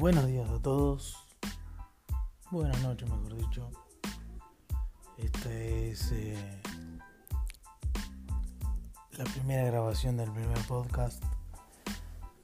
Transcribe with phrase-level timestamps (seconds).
[0.00, 1.14] Buenos días a todos.
[2.50, 3.70] Buenas noches, mejor dicho.
[5.18, 6.62] Esta es eh,
[9.18, 11.22] la primera grabación del primer podcast,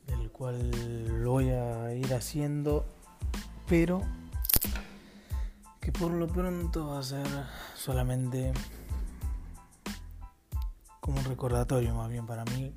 [0.07, 2.84] del cual lo voy a ir haciendo,
[3.66, 4.02] pero
[5.80, 7.27] que por lo pronto va a ser
[7.75, 8.52] solamente
[11.01, 12.75] como un recordatorio más bien para mí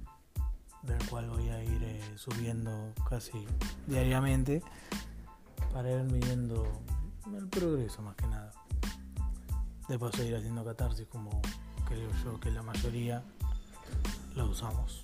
[0.83, 3.45] del cual voy a ir eh, subiendo casi
[3.87, 4.63] diariamente
[5.73, 6.65] para ir midiendo
[7.35, 8.51] el progreso más que nada.
[9.87, 11.41] De paso ir haciendo catarsis como
[11.87, 13.23] creo yo que la mayoría
[14.35, 15.03] lo usamos.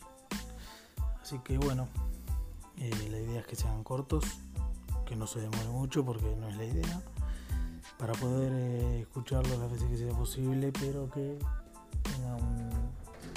[1.21, 1.87] Así que bueno,
[2.77, 4.25] eh, la idea es que sean cortos,
[5.05, 7.01] que no se demore mucho porque no es la idea,
[7.97, 11.39] para poder eh, escucharlo las veces que sea posible, pero que
[12.03, 12.69] tenga un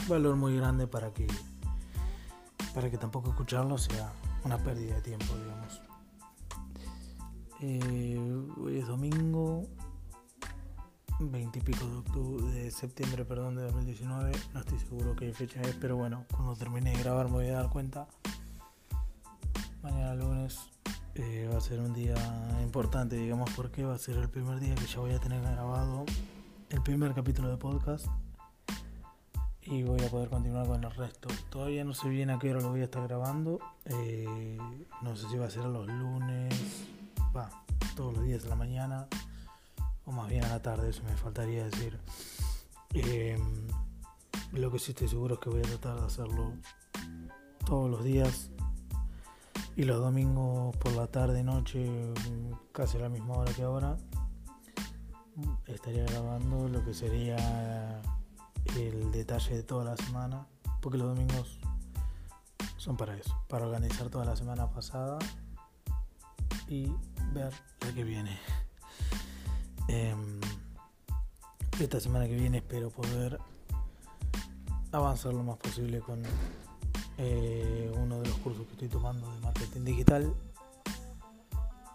[0.08, 1.26] valor muy grande para que
[2.78, 4.12] para que tampoco escucharlo sea
[4.44, 5.82] una pérdida de tiempo, digamos.
[7.60, 9.64] Eh, hoy es domingo
[11.18, 14.30] 20 y pico de, octubre, de septiembre perdón, de 2019.
[14.54, 17.54] No estoy seguro qué fecha es, pero bueno, cuando termine de grabar me voy a
[17.54, 18.06] dar cuenta.
[19.82, 20.70] Mañana lunes
[21.16, 22.14] eh, va a ser un día
[22.62, 26.04] importante, digamos, porque va a ser el primer día que ya voy a tener grabado
[26.70, 28.06] el primer capítulo de podcast
[29.70, 31.28] y voy a poder continuar con el resto.
[31.50, 33.60] Todavía no sé bien a qué hora lo voy a estar grabando.
[33.84, 34.58] Eh,
[35.02, 36.54] no sé si va a ser los lunes,
[37.36, 37.50] va,
[37.94, 39.06] todos los días de la mañana
[40.06, 41.98] o más bien a la tarde, eso me faltaría decir.
[42.94, 43.38] Eh,
[44.52, 46.54] lo que sí estoy seguro es que voy a tratar de hacerlo
[47.66, 48.50] todos los días
[49.76, 51.86] y los domingos por la tarde, noche,
[52.72, 53.98] casi a la misma hora que ahora.
[55.66, 57.36] Estaría grabando lo que sería
[58.76, 60.46] el detalle de toda la semana,
[60.80, 61.58] porque los domingos
[62.76, 65.18] son para eso, para organizar toda la semana pasada
[66.68, 66.92] y
[67.32, 68.38] ver la que viene.
[69.88, 70.40] Em,
[71.80, 73.38] esta semana que viene espero poder
[74.92, 76.22] avanzar lo más posible con
[77.18, 80.34] eh, uno de los cursos que estoy tomando de marketing digital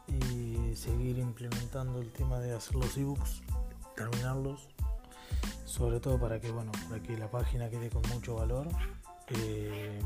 [0.07, 3.41] y seguir implementando el tema de hacer los ebooks,
[3.95, 4.72] terminarlos
[5.73, 8.67] sobre todo para que bueno para que la página quede con mucho valor
[9.29, 9.99] eh,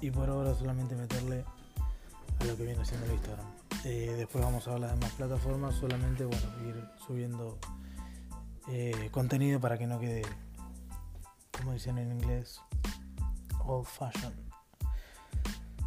[0.00, 1.44] y por ahora solamente meterle
[2.40, 3.46] a lo que viene siendo el Instagram.
[3.84, 7.58] Eh, después vamos a ver las demás plataformas solamente bueno ir subiendo
[8.68, 10.22] eh, contenido para que no quede
[11.52, 12.58] como dicen en inglés
[13.66, 14.32] old fashion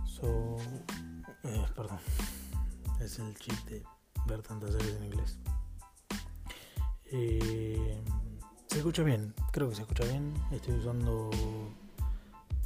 [0.05, 0.57] so
[1.75, 1.99] perdón
[2.99, 3.81] es el chiste
[4.27, 5.39] ver tantas series en inglés
[8.71, 10.33] se escucha bien, creo que se escucha bien.
[10.49, 11.29] Estoy usando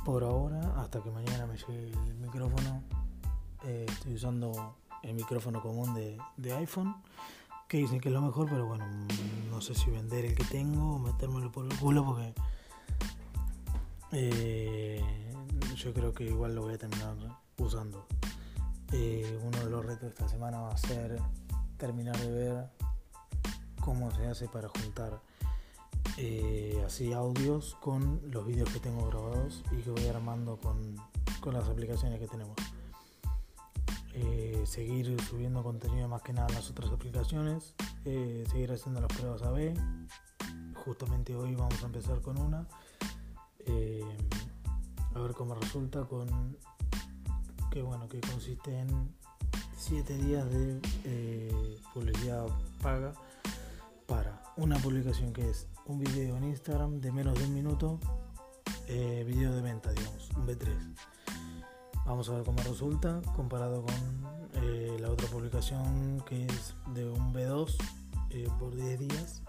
[0.04, 2.84] por ahora, hasta que mañana me llegue el micrófono.
[3.64, 6.96] Eh, estoy usando el micrófono común de, iPhone,
[7.68, 8.86] que dicen que es lo mejor, pero bueno,
[9.50, 12.36] no sé si vender el que tengo o metérmelo por el culo porque
[14.12, 15.04] eh,
[15.76, 17.16] yo creo que igual lo voy a terminar
[17.58, 18.06] usando.
[18.92, 21.20] Eh, uno de los retos de esta semana va a ser
[21.78, 22.70] terminar de ver
[23.82, 25.20] cómo se hace para juntar
[26.18, 30.96] eh, así audios con los vídeos que tengo grabados y que voy armando con,
[31.54, 32.56] las aplicaciones que tenemos.
[34.14, 39.12] Eh, seguir subiendo contenido más que nada en las otras aplicaciones, eh, seguir haciendo las
[39.16, 39.76] pruebas AB.
[40.86, 42.68] Justamente hoy vamos a empezar con una.
[45.14, 46.58] a ver cómo resulta con
[47.72, 49.14] que bueno que consiste en
[49.78, 52.48] 7 días de publicidad
[52.82, 53.14] paga
[54.08, 58.00] para una publicación que es un video en Instagram de menos de un minuto,
[58.88, 60.68] eh, video de venta, digamos, un B3.
[62.06, 63.96] Vamos a ver cómo resulta comparado con
[64.64, 67.76] eh, la otra publicación que es de un B2
[68.32, 69.42] eh, por 10 días.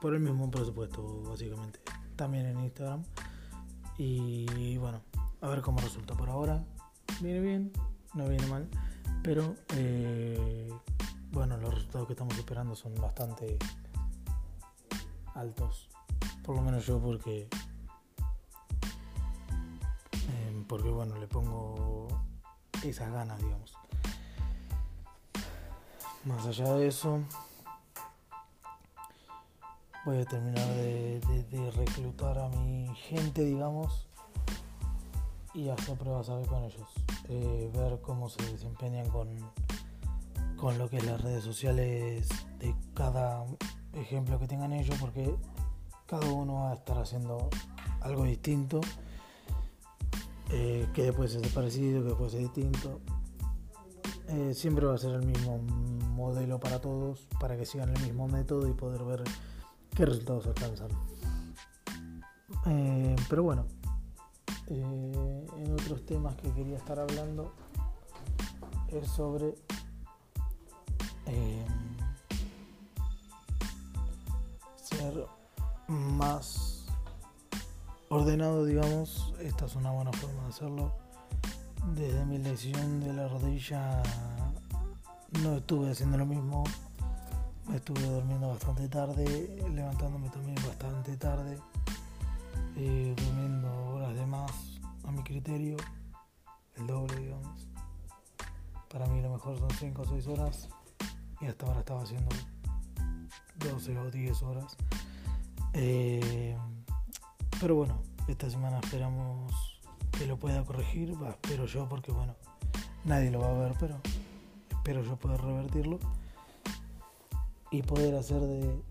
[0.00, 1.80] por el mismo presupuesto, básicamente.
[2.16, 3.02] También en Instagram.
[3.98, 5.02] Y bueno,
[5.40, 6.64] a ver cómo resulta por ahora.
[7.20, 7.72] Viene bien,
[8.14, 8.68] no viene mal.
[9.22, 9.54] Pero
[11.32, 13.58] bueno, los resultados que estamos esperando son bastante
[15.34, 15.88] altos.
[16.44, 17.48] Por lo menos yo porque...
[20.12, 22.08] Em, porque bueno, le pongo
[22.82, 23.74] esas ganas, digamos.
[26.24, 27.20] Más allá de eso,
[30.04, 34.06] voy a terminar de, reclutar a mi gente, digamos,
[35.54, 36.88] y hacer pruebas a ver con ellos.
[37.28, 39.28] Eh, ver cómo se desempeñan con
[40.60, 42.28] con lo que es las redes sociales
[42.58, 43.46] de cada
[43.94, 45.34] ejemplo que tengan ellos, porque
[46.06, 47.48] cada uno va a estar haciendo
[48.02, 48.82] algo distinto
[50.50, 53.00] eh, que después es parecido, que después es distinto.
[54.28, 55.58] Eh, siempre va a ser el mismo
[56.14, 59.24] modelo para todos, para que sigan el mismo método y poder ver
[59.96, 60.90] qué resultados alcanzan.
[62.66, 63.66] Eh, pero bueno,
[64.66, 67.54] en otros temas que quería estar hablando
[68.88, 69.54] es sobre
[74.82, 75.26] ser
[75.88, 76.86] más
[78.08, 80.92] ordenado, digamos, esta es una buena forma de hacerlo.
[81.94, 84.02] Desde mi lesión de la rodilla
[85.42, 86.64] no estuve haciendo lo mismo.
[87.74, 91.58] Estuve durmiendo bastante tarde, levantándome también bastante tarde,
[92.74, 94.52] durmiendo horas de más
[95.04, 95.76] a mi criterio,
[96.76, 97.68] el doble, digamos.
[98.88, 100.68] Para mí lo mejor son 5 o 6 horas
[101.40, 102.34] y hasta ahora estaba haciendo
[103.56, 104.76] 12 o 10 horas.
[105.72, 106.56] Eh,
[107.60, 109.80] pero bueno, esta semana esperamos
[110.12, 112.34] que lo pueda corregir, espero yo porque bueno,
[113.04, 113.96] nadie lo va a ver, pero
[114.70, 115.98] espero yo poder revertirlo
[117.70, 118.82] y poder hacer de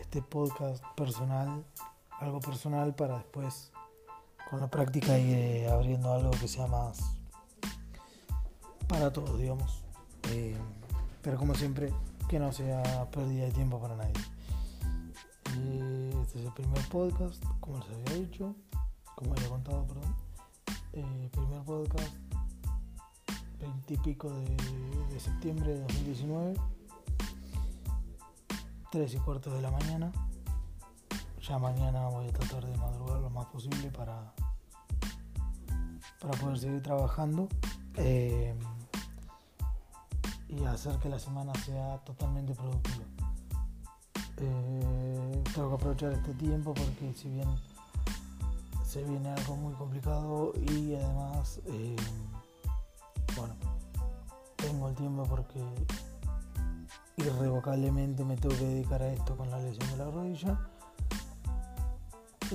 [0.00, 1.64] este podcast personal
[2.20, 3.70] algo personal para después
[4.48, 7.16] con la práctica ir abriendo algo que sea más
[8.86, 9.82] para todos, digamos.
[10.30, 10.56] Eh,
[11.24, 11.90] pero como siempre,
[12.28, 14.12] que no sea pérdida de tiempo para nadie.
[16.22, 18.54] Este es el primer podcast, como les había dicho,
[19.16, 20.14] como había contado, perdón.
[20.92, 22.12] Eh, primer podcast,
[23.58, 26.54] 20 y pico de, septiembre de 2019,
[28.92, 30.12] 3 y cuarto de la mañana.
[31.40, 34.34] Ya mañana voy a tratar de madrugar lo más posible para,
[36.20, 37.48] para poder seguir trabajando
[37.96, 38.54] eh,
[40.56, 43.04] y hacer que la semana sea totalmente productiva.
[44.36, 47.48] Eh, tengo que aprovechar este tiempo porque si bien
[48.84, 51.96] se viene algo muy complicado y además, eh,
[53.36, 53.54] bueno,
[54.56, 55.60] tengo el tiempo porque
[57.16, 60.60] irrevocablemente me tengo que dedicar a esto con la lesión de la rodilla.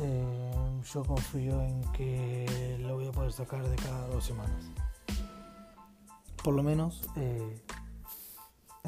[0.01, 4.65] Eh, yo confío en que lo voy a poder sacar de cada dos semanas.
[6.43, 7.01] Por lo menos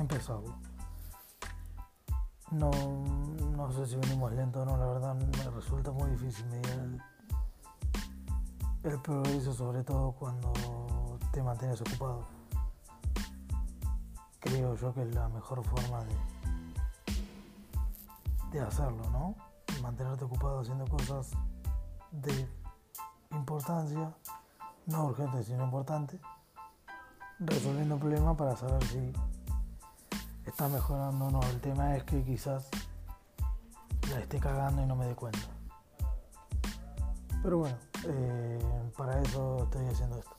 [0.01, 0.56] empezarlo.
[2.51, 2.69] No,
[3.56, 7.01] no sé si venimos lento o no, la verdad me resulta muy difícil medir
[8.83, 10.51] el, progreso, sobre todo cuando
[11.31, 12.27] te mantienes ocupado.
[14.39, 16.15] Creo yo que es la mejor forma de,
[18.51, 19.36] de hacerlo, ¿no?
[19.81, 21.31] Mantenerte ocupado haciendo cosas
[22.12, 22.50] de
[23.31, 24.13] importancia,
[24.88, 26.19] no urgentes sino importantes,
[27.39, 29.13] resolviendo problemas para saber si
[30.51, 31.42] está mejorando o no.
[31.44, 32.68] El tema es que quizás
[34.09, 35.39] la esté cagando y no me dé cuenta.
[37.42, 38.59] Pero bueno, eh,
[38.98, 40.36] para eso estoy haciendo esto.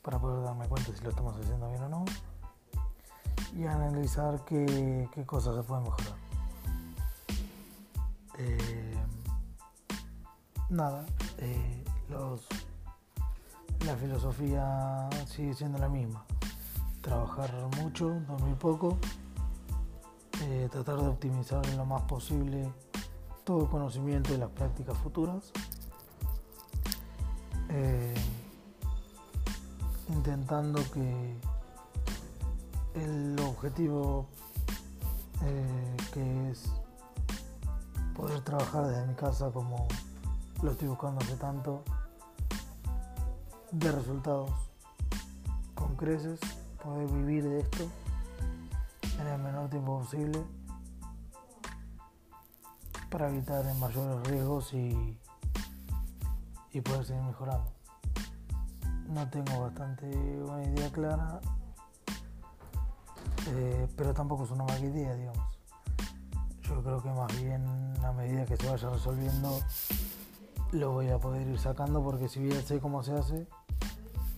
[0.00, 2.04] Para poder darme cuenta si lo estamos haciendo bien o no.
[3.54, 6.14] Y analizar qué, cosas se pueden mejorar.
[8.38, 8.96] Eh,
[10.70, 11.04] nada,
[11.38, 12.46] eh, los,
[13.84, 16.24] la filosofía sigue siendo la misma.
[17.02, 18.98] Trabajar mucho, dormir poco
[20.44, 22.68] eh, tratar de optimizar lo más posible
[23.44, 25.52] todo conocimiento y las prácticas futuras.
[27.68, 28.14] Eh,
[30.08, 31.36] intentando que
[32.94, 34.26] el objetivo
[35.42, 36.64] eh, que es
[38.14, 39.86] poder trabajar desde mi casa como
[40.62, 41.82] lo estoy buscando hace tanto
[43.70, 44.50] de resultados
[45.74, 46.40] con creces
[46.82, 47.88] poder vivir de esto
[49.22, 50.44] en el menor tiempo posible
[53.10, 55.18] para evitar mayores riesgos y,
[56.72, 57.72] y poder seguir mejorando.
[59.08, 61.40] No tengo bastante una idea clara,
[63.48, 65.58] eh, pero tampoco es una mala idea, digamos.
[66.62, 67.64] Yo creo que más bien
[68.02, 69.60] a medida que se vaya resolviendo
[70.72, 73.46] lo voy a poder ir sacando porque si bien sé cómo se hace,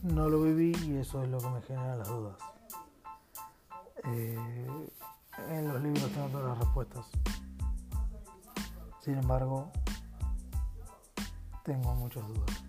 [0.02, 2.53] no lo viví y eso es lo que me genera las dudas.
[4.06, 4.90] Eh,
[5.48, 7.06] en los libros tengo todas las respuestas.
[9.00, 9.70] Sin embargo,
[11.64, 12.64] tengo muchas dudas.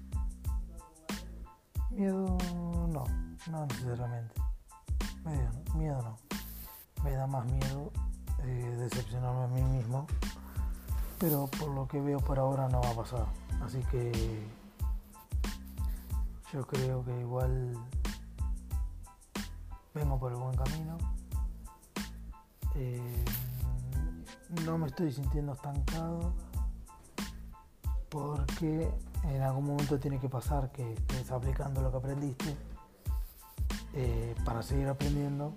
[1.92, 2.38] Miedo
[2.89, 3.04] no,
[3.50, 4.42] no necesariamente.
[5.75, 6.18] Miedo, no.
[7.04, 7.92] Me da más miedo
[8.44, 10.08] eh, decepcionarme a mí mismo.
[11.20, 13.25] Pero por lo que veo por ahora no va a pasar.
[13.62, 14.46] Así que
[16.54, 17.74] yo creo que igual
[19.94, 20.98] vengo por el buen camino.
[22.75, 23.25] Eh,
[24.65, 26.34] no me estoy sintiendo estancado
[28.10, 28.91] porque
[29.24, 32.55] en algún momento tiene que pasar que estés aplicando lo que aprendiste
[33.94, 35.53] eh, para seguir aprendiendo.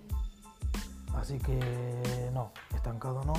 [1.15, 3.35] Así que no, estancado no.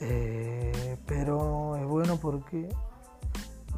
[0.00, 2.68] Eh, pero es bueno porque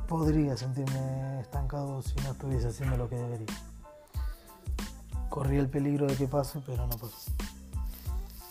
[0.08, 3.46] podría sentirme estancado si no estuviese haciendo lo que debería.
[5.28, 7.30] Corrí el peligro de que pase, pero no pasó.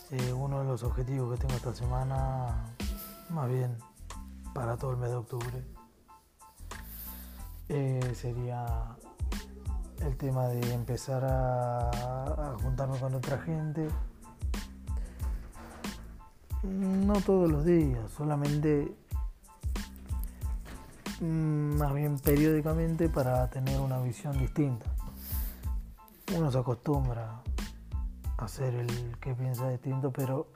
[0.10, 2.74] Eh, uno de los objetivos que tengo esta semana,
[3.30, 3.78] más bien
[4.54, 5.66] para todo el mes de octubre,
[7.68, 8.96] eh, sería
[10.00, 13.90] el tema de empezar a, juntarme con otra gente.
[16.64, 18.96] No todos los días, solamente
[21.20, 24.86] mm, más bien periódicamente para tener una visión distinta.
[26.34, 27.42] Uno se acostumbra
[28.38, 30.48] a ser el que piensa distinto, pero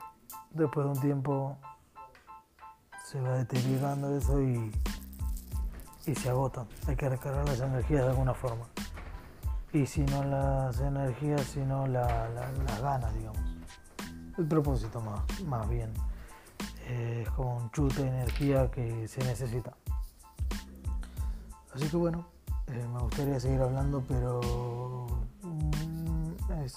[0.50, 1.58] después de un tiempo
[3.04, 4.70] se va deteriorando eso y
[6.06, 6.66] y se agotan.
[6.86, 8.66] Hay que recargar las energías de alguna forma.
[9.72, 13.40] Y si no las energías, sino la, las ganas, digamos.
[14.36, 15.92] El propósito más, más bien.
[16.88, 19.72] es como un chute de energía que se necesita.
[21.74, 22.26] Así que bueno,
[22.66, 25.06] eh, me gustaría seguir hablando, pero
[25.42, 26.76] mm, es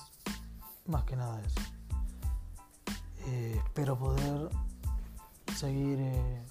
[0.87, 1.61] más que nada eso.
[3.27, 4.49] Eh, espero poder
[5.55, 6.45] seguir eh,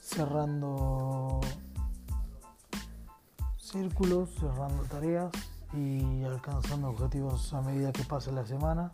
[0.00, 1.40] cerrando
[3.58, 5.30] círculos, cerrando tareas
[5.74, 8.92] y alcanzando objetivos a medida que pase la semana.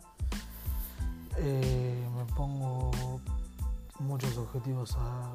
[1.37, 2.91] Eh, me pongo
[3.99, 5.33] muchos objetivos a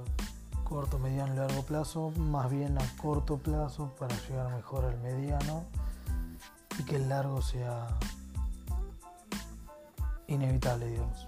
[0.64, 5.64] corto, mediano y largo plazo, más bien a corto plazo para llegar mejor al mediano
[6.78, 7.88] y que el largo sea
[10.30, 11.26] inevitable, digamos.